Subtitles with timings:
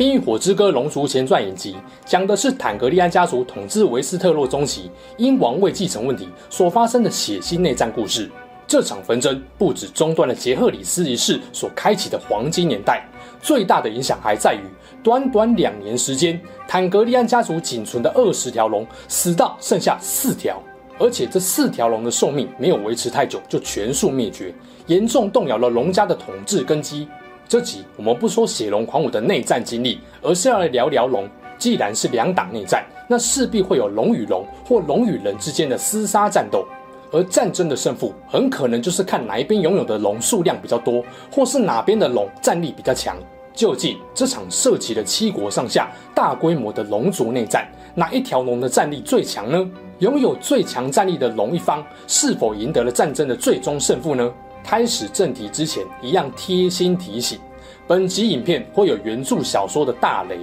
[0.00, 1.76] 冰与火之歌》龙族前传影集
[2.06, 8.30] 讲的是坦格利安家族统治维斯特洛中期，因王位继承问题所发生的血腥内战故事。
[8.66, 13.06] 这场纷争不止中断了杰赫里斯一世所开启的黄金年代，
[13.42, 14.60] 最大的影响还在于
[15.02, 20.62] 短短两年时间，坦格利安家族仅存的二十条龙死到剩下四条，
[20.98, 24.54] 而且这四条龙的寿命没有维持太久就全数灭绝，
[24.86, 27.06] 严重动摇了龙家的统治根基。
[27.50, 31.28] 这集我们不说血龙狂舞的内战经历，而是要来聊聊龙。
[31.58, 36.64] 既然是两党内战，那势必会有龙与龙或龙与人之间的厮杀战斗，
[37.10, 43.16] 而战争的胜负很可能就是看哪一边拥有的龙数量比较多，或是哪边的龙战力比较强。
[43.52, 49.68] 究竟这场涉及了七国上下大规模的龙族内战，哪一条龙的战力最强呢？
[49.98, 54.32] 拥有最强战力的龙一方是否赢得了战争的最终胜负呢？
[54.62, 57.38] 开始正题之前，一样贴心提醒：
[57.86, 60.38] 本集影片会有原著小说的大雷。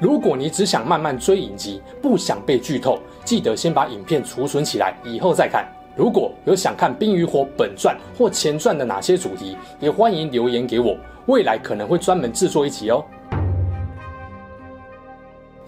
[0.00, 5.66] 如果你只想慢慢追影集，不想被剧透，记得先把影片储存起来，以后再看。
[5.96, 10.96] 如果有想看《冰与火》本传或前传的哪些主题，也欢迎留言给我，
[11.26, 13.04] 未来可能会专门制作一集哦。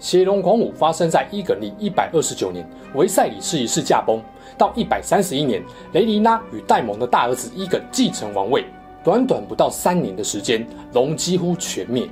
[0.01, 4.19] 血龙狂舞发生在伊耿利一百二十九年，维赛里斯一世驾崩。
[4.57, 5.63] 到一百三十一年，
[5.93, 8.65] 雷妮拉与戴蒙的大儿子伊耿继承王位。
[9.03, 12.09] 短短不到三年的时间，龙几乎全灭。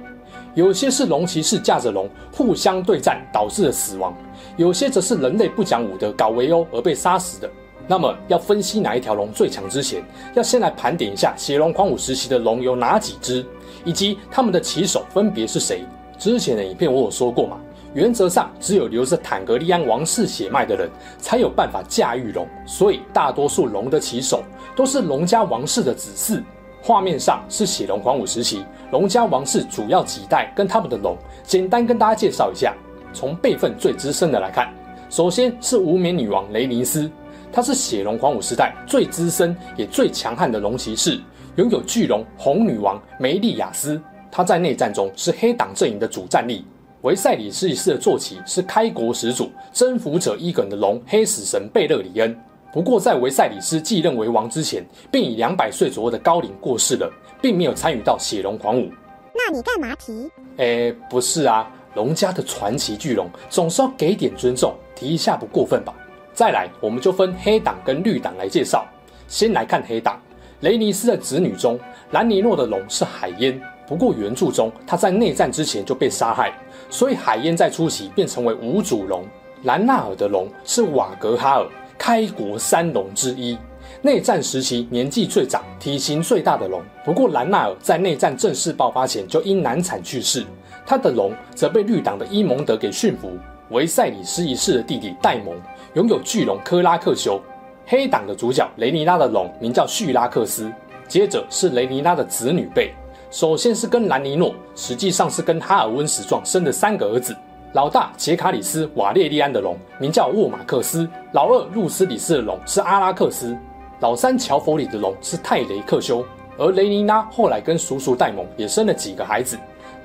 [0.53, 4.15] 有些是龙骑士驾着龙互相对战导致的死亡，
[4.55, 7.49] 有些则是人类不讲武德搞围殴而被杀死的。
[7.87, 10.03] 那么，要分析哪一条龙最强之前，
[10.35, 13.43] 要先来盘点一下血龙狂舞时期的龙有哪几只，
[13.83, 15.83] 以及他们的骑手分别是谁。
[16.19, 17.59] 之前的影片我有说过嘛。
[17.93, 24.43] 原则上，只有留着坦格利安王室血脉的人才有办法驾驭龙，所以大多数龙的骑手
[24.75, 26.43] 都是龙家王室的子嗣。
[26.81, 32.73] 画面上是血龙狂舞时期龙家王室主要几代跟他们的龙，简单跟大家介绍一下。
[33.11, 34.71] 从辈分最资深的来看，
[35.09, 37.09] 首先是无冕女王雷尼斯，
[37.51, 41.19] 她是血龙狂舞时代最资深也最强悍的龙骑士，
[41.55, 43.99] 拥有巨龙红女王梅利亚斯，
[44.31, 46.63] 她在内战中是黑党阵营的主战力。
[47.03, 52.37] 维赛里斯一世的坐骑是开国始祖征服者伊耿的龙黑死神贝勒里恩。
[52.73, 57.09] 不过，在维赛里斯继任为王之前，便以两百岁左右的高龄过世了，
[57.41, 58.91] 并没有参与到血龙狂舞。
[59.33, 60.29] 那你干嘛提？
[60.57, 65.93] 诶，不是啊，龙家的传奇巨龙总是要给点尊重，提一下不过分吧？
[66.33, 68.85] 再来，我们就分黑党跟绿党来介绍。
[69.29, 70.21] 先来看黑党，
[70.59, 71.79] 雷尼斯的子女中，
[72.11, 73.59] 兰尼诺的龙是海燕。
[73.87, 76.53] 不过原著中，他在内战之前就被杀害。
[76.89, 79.23] 所以海燕在初期便成为无主龙。
[79.63, 81.67] 兰纳尔的龙是瓦格哈尔，
[81.97, 83.57] 开国三龙之一，
[84.01, 86.81] 内战时期年纪最长、体型最大的龙。
[87.03, 90.45] 不过兰纳尔在内战正式爆发前就因难产去世，
[90.85, 93.37] 他的龙则被绿党的伊蒙德给驯服。
[93.69, 95.55] 维赛里斯一世的弟弟戴蒙
[95.93, 97.39] 拥有巨龙克拉克修。
[97.85, 100.71] 黑党的主角雷尼拉的龙名叫叙拉克斯。
[101.07, 102.93] 接着是雷尼拉的子女辈。
[103.31, 107.35] 首先是跟兰尼诺，实际上是跟哈尔温史壮生的三个儿子。
[107.73, 113.55] 老大杰卡里斯瓦列利安的龙名叫沃马克斯，老二路斯里斯的龙是阿拉克斯，
[113.99, 116.25] 老三乔弗里的龙是泰雷克修。
[116.57, 119.55] 而雷尼拉后来跟叔叔戴蒙也生了几个孩子，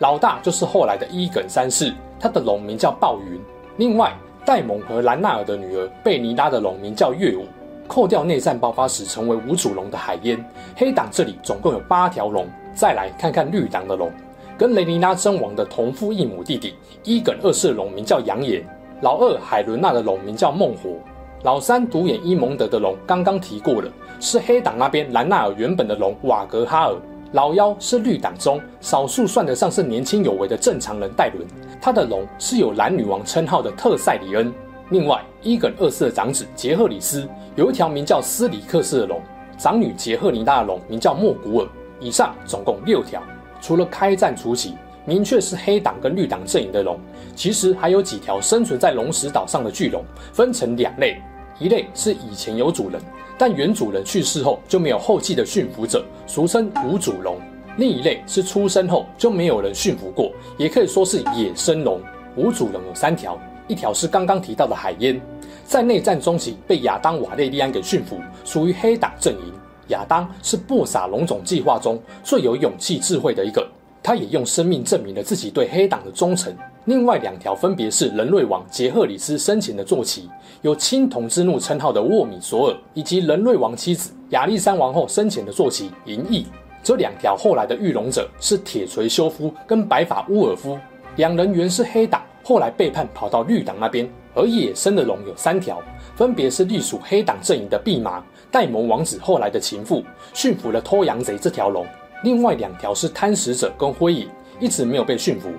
[0.01, 3.41] 老大就是后来的伊耿三世，他的龙名叫暴云。
[3.79, 4.15] 另外，
[4.45, 7.47] 戴蒙和兰纳尔的女儿贝尼拉的龙名叫月舞。
[7.87, 10.43] 扣掉内战爆发时成为无主龙的海烟，
[10.77, 12.47] 黑党这里总共有八条龙。
[12.75, 14.11] 再来看看绿党的龙，
[14.59, 16.75] 跟雷尼拉争王的同父异母弟弟
[17.05, 18.65] 伊耿二世的龙名叫杨眼，
[19.01, 20.97] 老二海伦娜的龙名叫孟火，
[21.45, 23.89] 老三独眼伊蒙德的龙刚刚提过了，
[24.19, 26.97] 是黑党那边兰纳尔原本的龙瓦格哈尔，
[27.33, 31.47] 老幺是绿党中少数算得上是年轻有为的正常人戴伦，
[31.81, 34.53] 他的龙是有蓝女王称号的特塞里恩。
[34.91, 39.21] 另外，伊耿二世的长子杰赫里斯有一条名叫斯里克斯的龙，
[39.57, 41.69] 长女杰赫尼娜的龙名叫莫古尔。
[42.05, 43.23] 以上总共六条，
[43.63, 44.75] 除了开战初期
[45.07, 47.01] 明确是黑党跟绿党阵营的龙，
[47.35, 51.17] 其实还有几条生存在龙石岛上的巨龙，分成两类，
[51.59, 53.01] 一类是以前有主人，
[53.39, 57.37] 但原主人去世后就没有后继的驯服者，俗称无主龙；
[57.79, 61.99] 另一类是出生后就没有人驯服过，也可以说是野生龙。
[62.37, 65.19] 无主龙有三条，一条是刚刚提到的海燕，
[65.65, 69.55] 在内战中期被亚当·瓦列利安给驯服，属于黑党阵营。
[69.89, 73.67] 亚当是布撒龙种计划中最有勇气、智慧的一个，
[74.03, 76.55] 他也用生命证明了自己对黑党的忠诚。
[76.87, 80.29] 另外两条分别是人类王杰赫里斯生前的坐骑，
[80.61, 86.47] 有青铜之怒称号的沃米索尔，以及人类王妻子亚历山王后生前的坐骑银翼。
[86.83, 90.79] 这两条后来的御龙者是铁锤修夫跟白发乌尔夫，
[91.17, 94.07] 两人原是黑党，后来背叛跑到绿党那边。
[94.35, 95.81] 而野生的龙有三条，
[96.17, 98.23] 分别是隶属黑党阵营的毕麻，
[98.55, 101.85] 戴蒙王子后来的情妇，驯服了偷羊贼这条龙；
[102.23, 104.29] 另外两条是贪食者跟灰影，
[104.61, 105.51] 一直没有被驯服。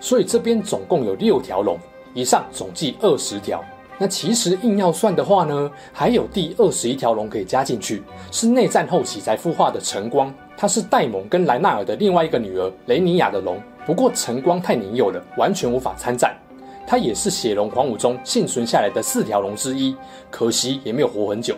[0.00, 1.78] 所以这边总共有六条龙，
[2.12, 3.64] 以上总计二十条。
[3.98, 8.02] 那其实硬要算的话呢，还有第二十一条龙可以加进去，
[8.32, 10.34] 是内战后期才孵化的晨光。
[10.56, 16.36] 它是戴蒙跟莱纳尔的另外一个女儿雷尼亚的龙，不过晨光太年幼了，完全无法参战。
[16.84, 19.94] 它也是血龙狂舞中幸存下来的四条龙之一，
[20.32, 21.54] 可惜也没有活很久。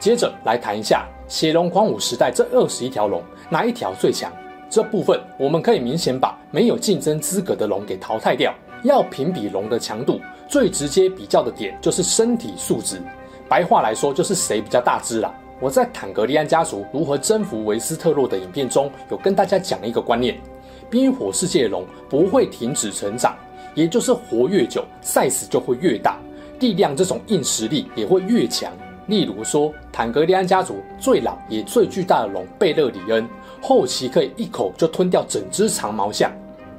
[0.00, 4.32] 接着来谈一下血龙狂舞时代这二十一条龙，哪一条最强？
[4.70, 8.52] 这部分我们可以明显把没有竞争资格的龙给淘汰掉。
[8.82, 10.18] 要评比龙的强度，
[10.48, 12.98] 最直接比较的点就是身体素质。
[13.46, 15.34] 白话来说，就是谁比较大只啦。
[15.60, 20.40] 我在坦格利安家族如何征服维斯特洛的影片中有跟大家讲一个观念：
[20.88, 23.36] 冰火世界龙不会停止成长，
[23.74, 26.18] 也就是活越久，size 就会越大，
[26.58, 28.72] 力量这种硬实力也会越强。
[29.10, 33.28] 例如说，坦格利安家族最老也最巨大的龙贝勒里恩，
[33.60, 36.30] 后期可以一口就吞掉整只长毛象。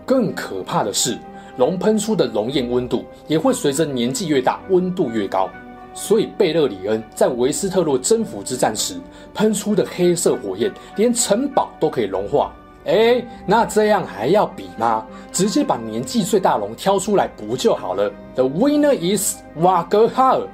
[0.06, 1.18] 更可怕的是，
[1.58, 5.50] 龙喷出的龙焰温度也会随着年纪越大，温度越高。
[5.94, 8.96] 所以贝勒里恩在维斯特洛征服之战时
[9.34, 12.54] 喷出的黑色火焰，连城堡都可以融化。
[12.86, 15.06] 哎，那这样还要比吗？
[15.34, 20.48] 直接把年纪最大龙挑出来不就好了？The winner is 瓦格哈尔。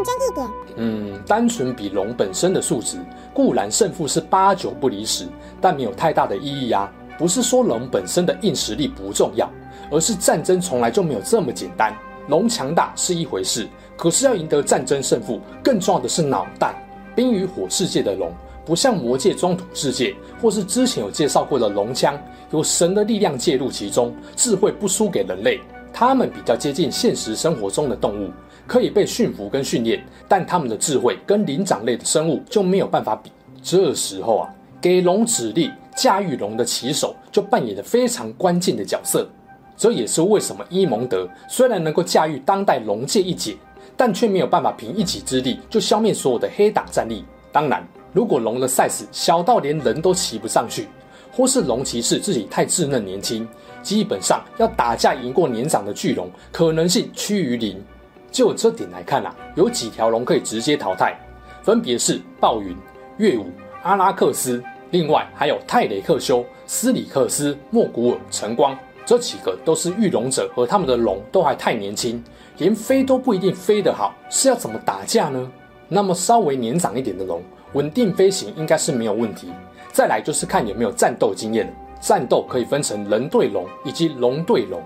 [0.00, 0.50] 认真一点。
[0.76, 2.98] 嗯，单纯比龙本身的数值，
[3.34, 5.26] 固然胜负是八九不离十，
[5.60, 6.90] 但没有太大的意义、啊。
[7.18, 9.48] 不是说龙本身的硬实力不重要，
[9.90, 11.94] 而是战争从来就没有这么简单。
[12.28, 16.74] 龙强大是一回事，可是要赢得战争胜负，更重要的是脑袋。
[17.14, 18.32] 冰与火世界的龙
[18.64, 22.18] 不像魔界中土世界，或是之前有介绍过的龙枪，
[22.52, 25.60] 有神的力量介入其中，智慧不输给人类。
[25.92, 28.30] 他们比较接近现实生活中的动物，
[28.66, 33.30] 可以被驯服跟训练，但他们的智慧跟灵长类的生物就没有办法比。
[33.62, 35.70] 这时候啊，给龙指令。
[35.96, 39.28] 驾驭龙的骑手就扮演了非常关键的角色，
[39.76, 43.54] 这也是为什么伊蒙德虽然能够驾驭当代龙界一姐，
[43.98, 47.24] 但却没有办法凭一己之力就消灭所有的黑党战力。
[47.52, 50.88] 当然，如果龙的 size 小到连人都骑不上去，
[51.30, 53.46] 或是龙骑士自己太稚嫩年轻，
[53.82, 57.82] 基本上要打架赢过年长的巨龙，可能性趋于零。
[58.30, 61.18] 就这点来看啊，有几条龙可以直接淘汰，
[61.62, 62.76] 分别是暴云、
[63.16, 63.46] 月舞、
[63.82, 64.62] 阿拉克斯。
[64.92, 72.22] 另外还有泰雷克修、斯里克斯、莫古尔、晨光，这几个都是御龙者，和他们的龙都还太年轻，
[72.58, 75.50] 连飞都不一定飞得好，是要怎么打架呢？
[75.88, 77.40] 那么稍微年长一点的龙，
[77.72, 79.52] 稳定飞行应该是没有问题。
[79.92, 84.82] 再来就是看有没有战斗经验，战斗可以分成人对龙以及龙对龙。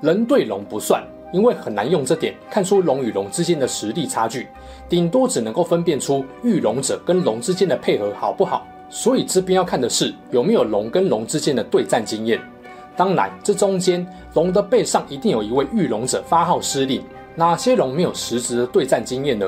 [0.00, 4.48] 人对龙不算，因为很难用这点看出龙与龙之间的实力差距，
[4.88, 8.66] 顶多只能够分辨出御龙者跟龙之间的配合好不好。
[8.88, 12.40] 所以这边要看的是有没有龙跟龙之间的对战经验。
[12.96, 17.02] 当然，这中间龙的背上一定有一位御龙者发号施令。
[17.34, 19.46] 哪些龙没有实质的对战经验呢？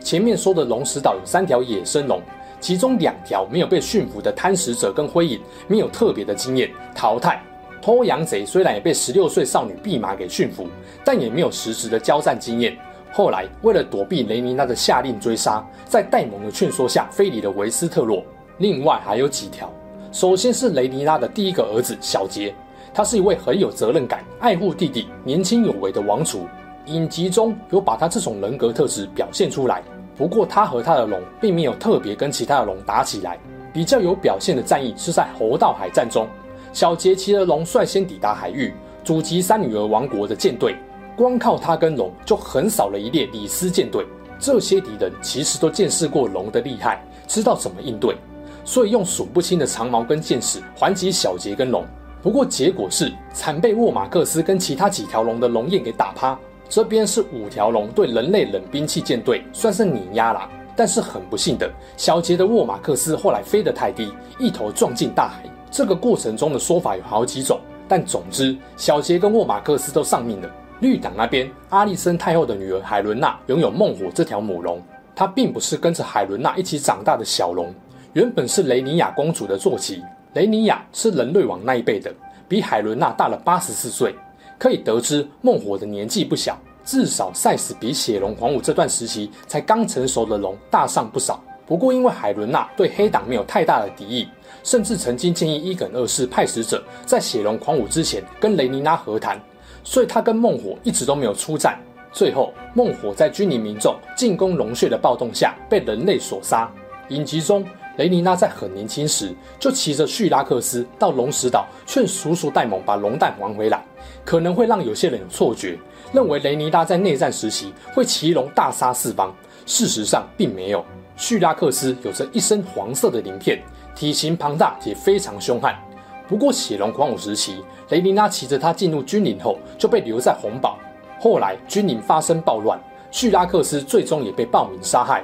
[0.00, 2.20] 前面说的龙石岛有三条野生龙，
[2.60, 7.42] 其中两条没有被驯服的贪食者跟灰影没有特别的经验，淘汰。
[7.82, 10.68] 偷羊贼虽然也被十六岁少女弼马给驯服，
[11.02, 12.76] 但也没有实质的交战经验。
[13.10, 18.22] 后来为了躲避雷尼拉的下令追杀，在戴蒙的劝说下飞离了维斯特洛。
[18.58, 19.72] 另外还有几条，
[20.12, 22.54] 首先是雷尼拉的第一个儿子小杰，
[22.92, 26.46] 他是一位很有责任感、爱护弟弟、年轻有为的王储。
[26.86, 29.82] 影集中有把他这种人格特质表现出来。
[30.20, 33.38] 不过他和他的龙并没有特别跟其他的龙打起来，
[33.72, 36.28] 比较有表现的战役是在侯道海战中，
[36.74, 40.76] 小杰骑的龙率先抵达海域，阻击三女儿王国的舰队。
[41.16, 44.04] 光靠他跟龙就横扫了一列李斯舰队。
[44.38, 48.14] 这些敌人其实都见识过龙的厉害，知道怎么应对。
[48.62, 51.82] 所以用数不清的长矛跟箭矢还击小杰跟龙，
[52.22, 56.38] 不过结果是惨被沃马克斯跟其他几条龙的龙焰给打趴。
[56.70, 65.42] 这边是五条龙对人类冷兵器舰队算是碾压啦，但是很不幸的，小杰的沃马克斯后来飞得太低，一头撞进大海。
[65.68, 67.58] 这个过程中的说法有好几种，
[67.88, 70.48] 但总之，小杰跟沃马克斯都丧命了。
[70.78, 74.80] 绿党那边，阿丽森太后的女儿海伦娜拥有梦火这条母龙，
[75.12, 77.74] 她并不是跟着海伦娜一起长大的小龙，
[78.12, 80.04] 原本是雷尼亚公主的坐骑。
[80.34, 82.14] 雷尼亚是人类王那一辈的，
[82.48, 84.14] 比海伦娜大了八十四岁。
[84.60, 91.42] 可以得知，梦火的年纪不小，至少赛死比血龙狂舞这段时期才刚成熟的龙大上不少。
[91.66, 94.28] 不过，因为海伦娜对黑党没有太大的敌意，
[94.62, 99.40] 甚至曾经建议伊耿二世派使者在血龙狂舞之前跟雷尼娜和谈。
[99.82, 101.80] 所以他跟梦火一直都没有出战，
[102.12, 106.70] 最后梦火在君临民众进攻龙穴的暴动下被人类所杀。
[107.08, 107.64] 影集中，
[108.00, 113.84] 雷尼娜在很年轻时就骑着叙拉克斯到龙石岛劝叔叔戴蒙把龙蛋还回来，
[114.24, 115.78] 可能会让有些人有错觉，
[116.10, 119.30] 认为雷尼娜在内战时期会骑龙大杀四方。
[119.66, 120.82] 事实上并没有，
[121.14, 123.62] 叙拉克斯有着一身黄色的鳞片，
[123.94, 125.78] 体型庞大且非常凶悍。
[126.26, 130.78] 不过血龙狂舞时期，雷尼娜骑着它进入君临后，就被留在红堡。
[131.20, 132.80] 后来君临发生暴乱，
[133.10, 135.22] 叙拉克斯最终也被暴民杀害。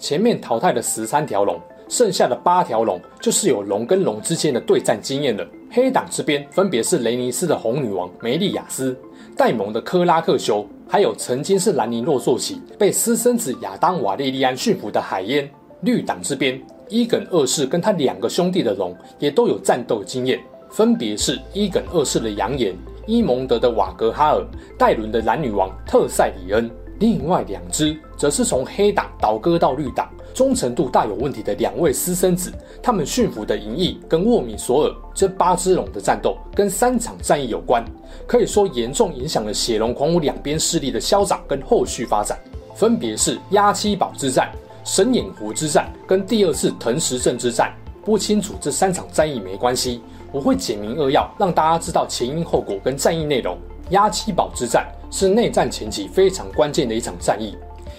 [0.00, 5.46] 前面淘汰了十三条龙，剩下的八条龙就是有龙跟龙之间的对战经验了。
[5.70, 8.98] 黑党这边分别是雷尼斯的红女王梅利亚斯、
[9.36, 15.48] 戴蒙的科拉克修，还有曾经是兰尼诺坐骑、被私生子亚当瓦列利安驯服的海燕。
[15.82, 16.60] 绿党这边。
[16.92, 22.74] 伊耿二世跟他两个兄弟的龙也都有战斗经验，分别是伊耿二世的杨岩、
[23.06, 24.44] 伊蒙德的瓦格哈尔、
[24.76, 26.68] 戴伦的蓝女王特塞里恩。
[27.00, 32.52] 另外两只则是从黑党倒戈到绿党，忠诚度大有问题的两位私生子。
[32.82, 37.82] 他们驯服的银翼跟沃米索尔这八只龙的战斗，跟三场战役有关，
[38.26, 42.38] 可以说严重影响了血龙狂舞两边势力的消长跟后续发展。
[42.74, 44.50] 分别是压七堡之战。
[44.84, 47.72] 神眼湖之战跟第二次藤石镇之战，
[48.04, 50.02] 不清楚这三场战役没关系，
[50.32, 53.56] 我会简明扼要，让大家知道前因后果跟战役内容。
[53.90, 57.56] 压七堡之战是内战前期非常关键的一场战役，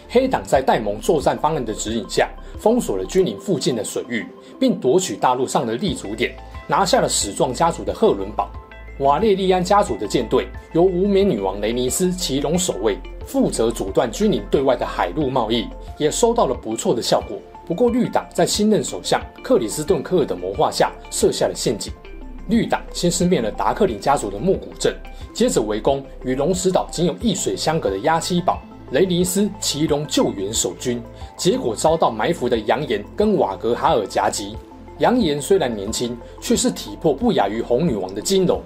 [0.10, 2.30] 黑党在戴蒙作战方案的指引下，
[2.60, 4.26] 封锁了君临附近的水域，
[4.60, 6.36] 并夺取大陆上的立足点，
[6.68, 8.50] 拿下了史壮家族的赫伦堡。
[9.00, 15.68] 瓦列利安家族的舰队由无冕女王雷尼斯骑龙守卫，负责阻断君临对外的海陆贸易，
[15.98, 17.38] 也收到了不错的效果。
[17.66, 21.92] 不过绿党在新任首相克里斯顿科尔的谋划下设下了陷阱。
[22.48, 24.94] 绿党先是灭了达克林家族的木古镇，
[25.34, 28.60] 接着围攻与龙石岛仅有一水相隔的压七堡。
[28.92, 31.02] 雷尼斯骑龙救援守军，
[31.38, 34.58] 结果遭到埋伏的扬言跟瓦格哈尔夹击。
[35.00, 38.62] 扬言虽然年轻，却是体魄不亚于红女王的金龙。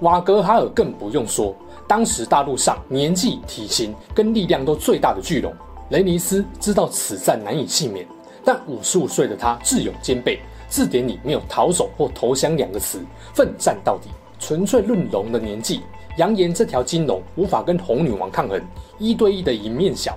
[0.00, 1.54] 瓦格哈尔更不用说，
[1.88, 5.50] 当时大陆上年纪、体型跟力量都最大的巨龙。
[5.88, 8.06] 雷尼斯知道此战难以幸免，
[8.44, 13.00] 但五十五岁的他智勇兼备，字典里没有逃走或投降两个词，
[13.34, 14.10] 奋战到底。
[14.38, 15.80] 纯粹论龙的年纪，
[16.20, 18.60] 扬言这条金龙无法跟红女王抗衡，
[18.98, 20.14] 一对一的赢面小。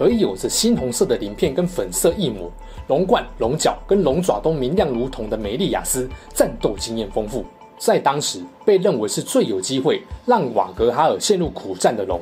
[0.00, 2.50] 而有着猩红色的鳞片跟粉色翼膜，
[2.88, 7.44] 龙冠、龙角跟龙爪都明亮如铜的梅利亚斯，战斗经验丰富。
[7.78, 12.20] 在当时被认为是最有机会让瓦格哈尔陷入苦战的龙，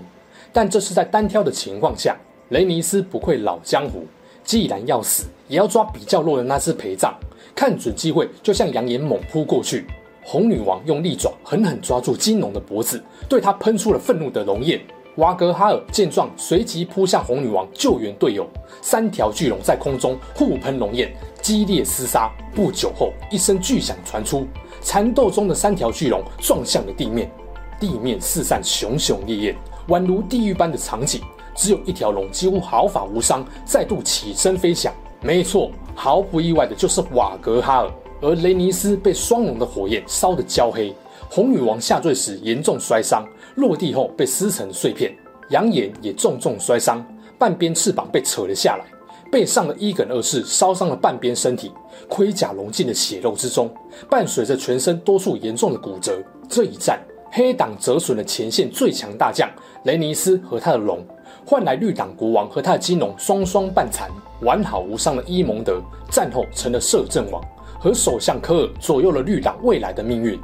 [0.53, 2.15] 但这是在单挑的情况下。
[2.51, 4.05] 雷尼斯不愧老江湖，
[4.45, 7.19] 既然要死，也要抓比较弱的那只陪葬。
[7.55, 9.87] 看准机会，就向扬言猛扑过去。
[10.25, 14.81] 红女王用利爪狠狠抓住金龙的脖子，对他喷出了愤怒的龙焰。
[15.17, 18.49] 瓦格哈尔见状，随即扑向红女王救援队友。
[18.81, 22.31] 三条巨龙在空中互喷龙焰，激烈厮杀。
[22.55, 24.47] 不久后，一声巨响传出。
[24.81, 27.31] 缠斗中的三条巨龙撞向了地面，
[27.79, 29.57] 地面四散熊熊烈焰，
[29.89, 31.21] 宛如地狱般的场景。
[31.55, 34.91] 只有一条龙几乎毫发无伤，再度起身飞翔。
[35.21, 37.91] 没错，毫不意外的就是瓦格哈尔。
[38.23, 40.95] 而雷尼斯被双龙的火焰烧得焦黑，
[41.29, 43.27] 红女王下坠时严重摔伤，
[43.57, 45.13] 落地后被撕成碎片。
[45.51, 47.05] 杨岩也重重摔伤，
[47.37, 48.85] 半边翅膀被扯了下来。
[49.29, 51.73] 背上的伊耿二世烧伤了半边身体，
[52.09, 53.69] 盔甲融进了血肉之中，
[54.09, 56.23] 伴随着全身多处严重的骨折。
[56.49, 57.01] 这一战，
[57.33, 59.51] 黑党折损了前线最强大将
[59.85, 61.05] 雷尼斯和他的龙，
[61.45, 64.09] 换来绿党国王和他的金龙双双半残。
[64.43, 67.43] 完好无伤的伊蒙德战后成了摄政王，
[67.83, 70.39] 和首相科尔左右了绿党未来的命运。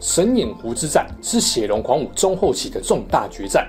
[0.00, 3.68] 神眼湖之战是血龙狂舞中后期的重大决战，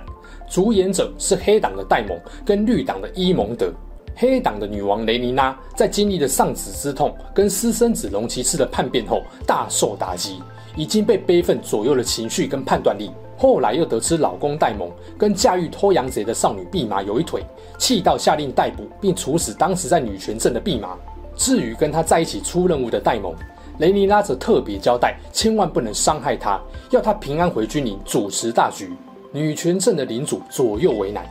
[0.49, 3.69] 主演者是黑党的戴蒙跟绿党的伊蒙德。
[4.15, 10.41] 黑党的女王雷尼娜在经历了丧子之痛跟私生子龙骑士的叛变后，大受打击，
[10.77, 13.11] 已经被悲愤左右了情绪跟判断力。
[13.37, 17.43] 后来又得知老公戴蒙跟驾驭偷羊贼的少女毕玛有一腿，
[17.77, 20.95] 气到下令逮捕并处死当时在女权镇的毕玛。
[21.37, 23.33] 至于跟他在一起出任务的戴蒙，
[23.77, 28.91] 雷尼拉则特别交代，千万不能伤害他，要他平安回军营，主持大局。
[29.31, 31.23] 女权阵的领主左右为难，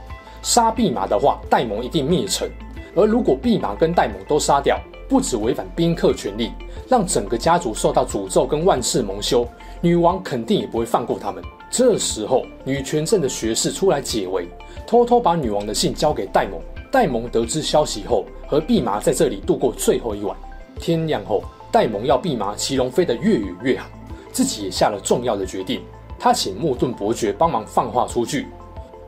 [0.42, 2.48] 杀毕马的话，戴蒙一定灭城；
[2.94, 6.52] 而如果毕马跟戴蒙都杀掉，不止违反宾客权利，
[6.88, 9.46] 让整个家族受到诅咒跟万世蒙羞，
[9.80, 11.42] 女王肯定也不会放过他们。
[11.68, 14.46] 这时候，女权阵的学士出来解围，
[14.86, 16.60] 偷偷把女王的信交给戴蒙。
[16.90, 20.36] 戴蒙得知消息后，和毕马在这里度过最后一晚。
[20.78, 23.86] 天亮后，戴蒙要毕马骑龙飞得越远越好，
[24.32, 25.82] 自己也下了重要的决定。
[26.18, 28.46] 他请莫顿伯爵帮忙放话出去：“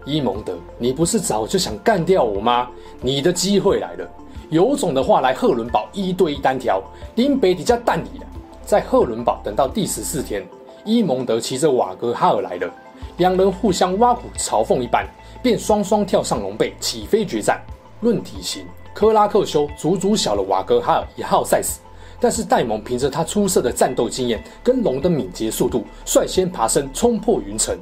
[0.04, 2.68] 伊蒙德，你不是早就想干掉我吗？
[3.00, 4.08] 你的机会来了。”
[4.50, 6.82] 有种的话，来赫伦堡一对一单挑，
[7.16, 8.26] 林北底下蛋里了。
[8.64, 10.47] 在赫伦堡等到第十四天，
[10.85, 12.70] 伊蒙德骑着瓦格哈尔来了，
[13.18, 15.06] 两人互相挖苦嘲讽一番，
[15.42, 17.61] 便双双跳上龙背，起飞决战。
[18.00, 21.78] 论体型，克拉克修足足小了瓦格哈尔一号 size，
[22.20, 27.76] 但是戴蒙凭着他出色的战斗经验跟龙的敏捷速度，率先爬升，冲破云层。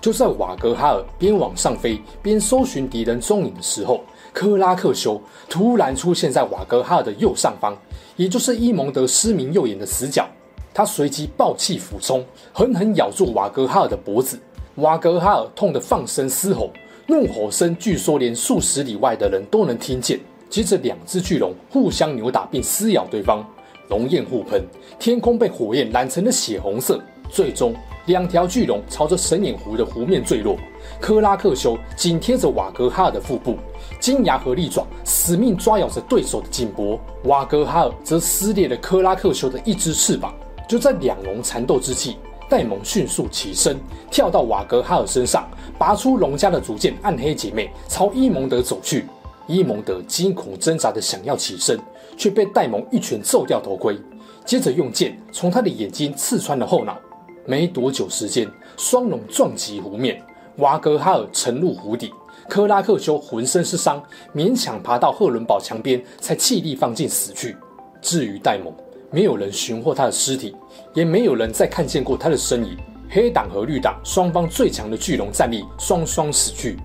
[0.00, 4.00] 就在瓦格哈尔边往上飞边搜寻敌人踪影的时候，
[4.32, 7.74] 克拉克修突然出现在瓦格哈尔的右上方，
[8.16, 10.28] 也就是伊蒙德失明右眼的死角。
[10.74, 14.38] 他随即暴气俯冲，狠狠咬住瓦格哈尔的脖子。
[14.76, 16.68] 瓦格哈尔痛得放声嘶吼，
[17.06, 20.18] 怒吼声据说连数十里外的人都能听见。
[20.50, 23.44] 接着，两只巨龙互相扭打并撕咬对方，
[23.88, 24.64] 龙焰互喷，
[24.98, 27.00] 天空被火焰染成了血红色。
[27.30, 27.72] 最终，
[28.06, 30.56] 两条巨龙朝着神眼湖的湖面坠落。
[31.00, 33.56] 克拉克修紧贴着瓦格哈尔的腹部。
[34.00, 40.34] 金牙和利爪死命抓咬着对手的颈脖，瓦格哈尔则撕裂了克拉克修的一只翅膀。
[40.68, 42.16] 就在两龙缠斗之际，
[42.48, 43.78] 戴蒙迅速起身，
[44.10, 45.48] 跳到瓦格哈尔身上，
[45.78, 49.06] 拔出龙家的主剑暗黑姐妹，朝伊蒙德走去。
[49.46, 51.78] 伊蒙德惊恐挣扎的想要起身，
[52.16, 53.98] 却被戴蒙一拳揍掉头盔，
[54.44, 56.98] 接着用剑从他的眼睛刺穿了后脑。
[57.46, 60.22] 没多久时间，双龙撞击湖面，
[60.56, 62.10] 瓦格哈尔沉入湖底。
[62.48, 64.02] 克拉克修浑身是伤，
[64.34, 67.54] 勉强爬到赫伦堡墙边，才气力放尽死去。
[68.00, 68.72] 至于戴蒙，
[69.14, 70.56] 没有人寻获他的尸体，
[70.92, 72.76] 也没有人再看见过他的身影。
[73.08, 76.76] 黑党和绿党双方最强的巨龙战力双双死去。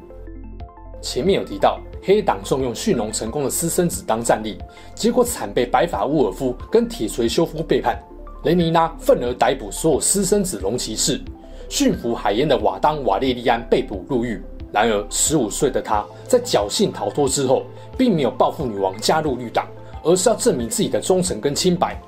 [1.02, 4.60] 前面有提到，黑党重用驯龙成功的私生子当战力，
[4.94, 8.00] 结果惨被白发乌尔夫跟铁锤修夫背叛。
[8.44, 11.20] 雷尼拉愤而逮捕所有私生子龙骑士，
[11.68, 14.40] 驯服海燕的瓦当瓦列利安被捕入狱。
[14.72, 17.64] 然而，十五岁的他在侥幸逃脱之后，
[17.98, 19.66] 并没有报复女王加入绿党，
[20.04, 22.00] 而是要证明自己的忠诚跟清白。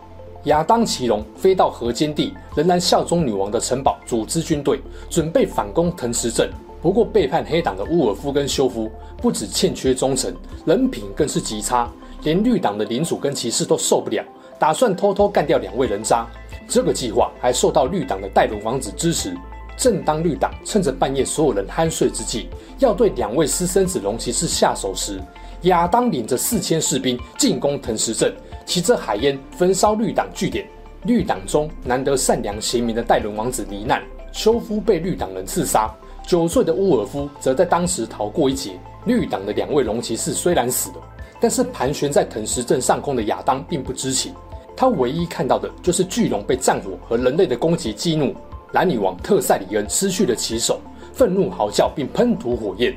[0.46, 6.50] 亚当骑龙飞到河间地，仍然效忠女王的城堡，组织军队，准备反攻藤石镇。
[6.82, 10.34] 不过，背叛黑党的乌尔夫跟修夫不止欠缺忠诚，
[10.66, 11.88] 人品更是极差，
[12.24, 14.24] 连绿党的领主跟骑士都受不了，
[14.58, 16.26] 打算偷偷干掉两位人渣。
[16.68, 19.38] 这个计划还受到绿党的戴伦王子支持。
[19.78, 22.50] 正当绿党趁着半夜所有人酣睡之际，
[22.80, 25.20] 要对两位私生子龙骑士下手时，
[25.64, 28.34] 亚当领着四千士兵进攻藤石镇，
[28.66, 30.66] 骑着海燕焚烧绿党据点。
[31.04, 35.92] 绿党中难得善良贤明的戴伦王子罹难，丘夫被绿党人刺杀，
[36.28, 38.80] 九岁的乌尔夫则在当时逃过一劫。
[39.06, 40.98] 绿党的两位龙骑士虽然死了，
[41.40, 44.32] 但是盘旋在藤石镇上空的亚当并不知情，
[44.78, 48.36] 他唯一看到的就是巨龙被战火和人类的攻击激怒。
[48.74, 50.80] 蓝女王特塞里恩失去了骑手，
[51.14, 52.94] 愤怒嚎叫并喷吐火焰。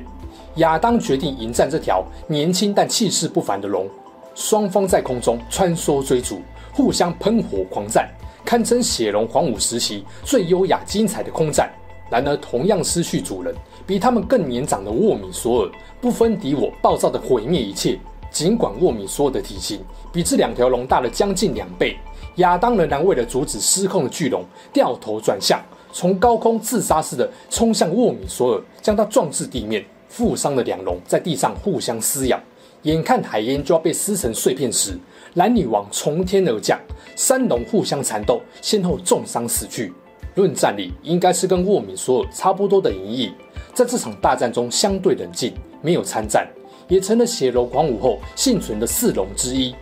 [0.57, 3.89] 亚当决定迎战这条年轻但气势不凡的龙。
[4.35, 6.41] 双方在空中穿梭追逐，
[6.73, 8.09] 互相喷火狂战，
[8.43, 11.71] 堪称血龙皇武时期最优雅精彩的空战。
[12.09, 13.55] 然而，同样失去主人，
[13.87, 17.97] 比他们更年长的沃米索尔不分敌我，暴躁地毁灭一切。
[18.29, 19.79] 尽管沃米索尔的体型
[20.11, 21.97] 比这两条龙大了将近两倍。
[22.35, 24.43] 亚当仍然为了阻止失控的巨龙，
[24.73, 25.59] 掉头转向，
[25.93, 29.83] 从高空自杀似的冲向沃米索尔，将他撞至地面。
[30.07, 32.39] 负伤的两龙在地上互相撕咬，
[32.85, 34.95] 眼看海烟就要被撕成碎片时，
[35.33, 36.79] 蓝女王从天而降，
[37.15, 39.91] 三龙互相缠斗，先后重伤死去。
[40.35, 43.33] 论战力，应该是跟沃米索尔差不多的银翼，
[43.73, 46.47] 在这场大战中相对冷静，没有参战，
[46.87, 49.73] 也成了血龙狂舞后幸存的四龙之一。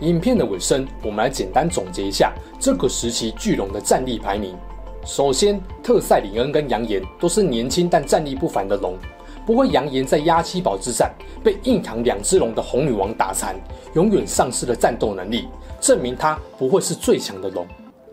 [0.00, 4.56] 影片的尾声，我们来简单总结一下这个时期巨龙的战力排名。
[5.04, 8.96] 首先，特塞里恩跟扬言都是年轻但战力不凡的龙。
[9.44, 13.56] 不过，扬言在压七宝之战被硬扛两只龙的红女王打残，
[13.94, 15.48] 永远丧失了战斗能力，
[15.80, 17.66] 证明他不会是最强的龙。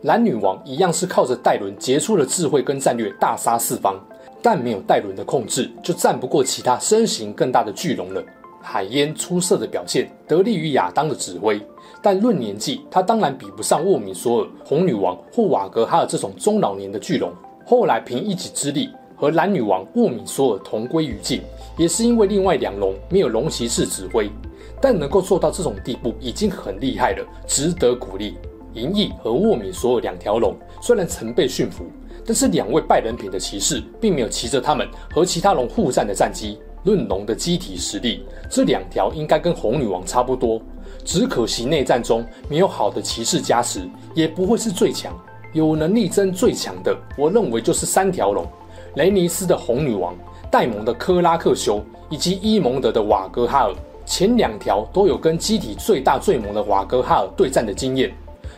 [0.04, 4.00] 蓝女王一样是靠着戴伦杰出的智慧跟战略大杀四方，
[4.42, 8.24] 但没有戴伦的控制，就战不过其他身形更大的巨龙了。
[8.62, 11.62] 海烟出色的表现得力于亚当的指挥。
[12.02, 17.32] 但论年纪，他当然比不上沃米索尔、红女王或瓦格哈尔这种中老年的巨龙。
[17.66, 21.42] 后来凭一己之力和蓝女王沃米索尔同归于尽，
[21.78, 24.32] 也是因为另外两龙没有龙骑士指挥，
[24.82, 28.38] 但能够做到这种地步已经很厉害了，值得鼓励。
[28.76, 31.84] 银翼和沃米索尔两条龙虽然曾被驯服，
[32.26, 36.58] 但是两位败人品的骑士并没有骑着他们和其他龙互战的战绩。
[36.86, 40.62] 论龙的机体实力，这两条应该跟红女王差不多。
[41.04, 43.82] 只可惜内战中没有好的骑士加持，
[44.14, 45.14] 也不会是最强。
[45.52, 48.48] 有能力争最强的，我认为就是三条龙：
[48.96, 50.16] 雷尼斯的红女王、
[50.52, 53.74] 戴蒙的克拉克修以及伊蒙德的瓦格哈尔。
[54.06, 58.12] 前两条都有跟机体最大最猛的瓦格哈尔对战的经验。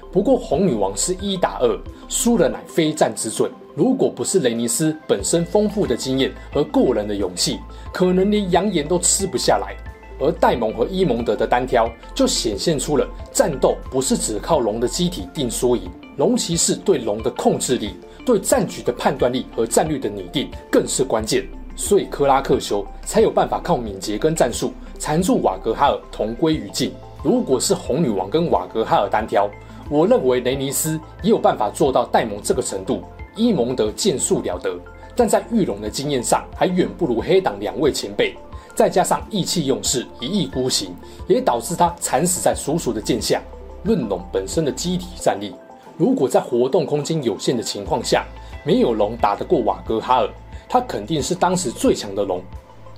[0.09, 3.49] 不过红女王是一打二，输了乃非战之罪。
[3.75, 7.59] 如果不是雷尼斯本身丰富的经验和过人的勇气，
[7.91, 9.75] 可能连扬言都吃不下来。
[10.19, 21.47] 而戴蒙和伊蒙德的单挑，就显现出了战斗不是只靠龙的机体定输赢，龙骑士对龙的控制力、对战局的判断力和战略的拟定更是关键。
[21.75, 26.93] 所以克拉克修才有办法靠敏捷跟战术缠住瓦格哈尔同归于尽。
[27.23, 29.49] 如果是红女王跟瓦格哈尔单挑，
[29.89, 33.03] 我认为雷尼斯也有办法做到戴蒙这个程度。
[33.35, 34.77] 伊蒙德剑术了得，
[35.15, 38.35] 但在御龙的经验上还远不如黑党两位前辈。
[38.75, 40.95] 再加上意气用事、一意孤行，
[41.27, 43.41] 也导致他惨死在叔叔的剑下。
[43.83, 45.55] 论龙本身的机体战力，
[46.01, 48.25] 如果在活动空间有限的情况下，
[48.63, 50.27] 没有龙打得过瓦格哈尔，
[50.67, 52.41] 他肯定是当时最强的龙。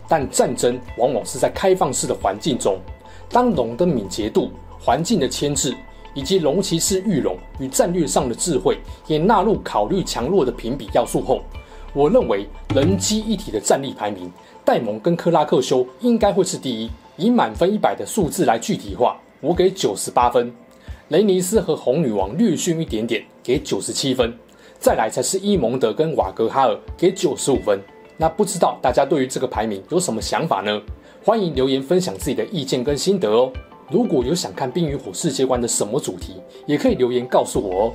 [0.08, 2.80] 但战争往往是在开放式的环境中，
[3.28, 5.76] 当龙的敏捷度、环境的牵制。
[6.16, 11.42] 以及龙骑士御龙与战略上的智慧也纳入考虑强弱的评比要素后，
[11.92, 14.32] 我认为人机一体的战力排名，
[14.64, 16.90] 戴蒙跟克拉克修应该会是第一。
[17.18, 20.54] 以满分一百的数字来具体化，我给九十八分。
[21.14, 24.34] 雷尼斯和红女王略逊一点点，给九十七分。
[24.80, 27.80] 再来才是伊蒙德跟瓦格哈尔，给九十五分。
[28.18, 30.82] 那不知道大家对于这个排名有什么想法呢？
[31.24, 33.54] 欢迎留言分享自己的意见跟心得哦。
[33.92, 37.94] 如果有想看《冰与火世界观》的什么主题，也可以留言告诉我哦。